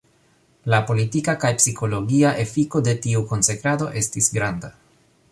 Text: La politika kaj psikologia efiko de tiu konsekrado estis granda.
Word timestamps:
La 0.73 0.77
politika 0.91 1.33
kaj 1.43 1.51
psikologia 1.59 2.31
efiko 2.43 2.81
de 2.87 2.95
tiu 3.03 3.21
konsekrado 3.33 3.91
estis 4.01 4.31
granda. 4.39 4.73